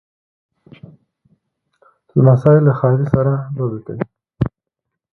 [2.23, 4.03] لمسی له خالې سره لوبې کوي.